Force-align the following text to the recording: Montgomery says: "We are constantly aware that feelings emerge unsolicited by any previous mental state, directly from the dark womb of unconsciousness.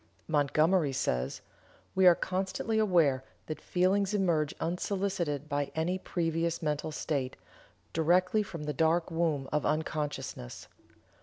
Montgomery 0.27 0.93
says: 0.93 1.41
"We 1.93 2.07
are 2.07 2.15
constantly 2.15 2.79
aware 2.79 3.23
that 3.45 3.61
feelings 3.61 4.15
emerge 4.15 4.51
unsolicited 4.59 5.47
by 5.47 5.71
any 5.75 5.99
previous 5.99 6.59
mental 6.59 6.91
state, 6.91 7.35
directly 7.93 8.41
from 8.41 8.63
the 8.63 8.73
dark 8.73 9.11
womb 9.11 9.47
of 9.51 9.63
unconsciousness. 9.63 10.67